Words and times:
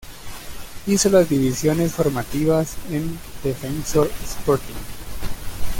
Hizo 0.87 1.09
las 1.11 1.29
divisiones 1.29 1.93
formativas 1.93 2.75
en 2.89 3.19
Defensor 3.43 4.09
Sporting. 4.23 4.73